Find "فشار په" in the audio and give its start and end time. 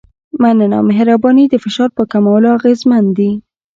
1.63-2.03